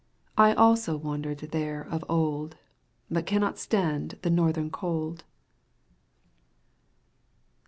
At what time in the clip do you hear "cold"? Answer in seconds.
4.71-5.25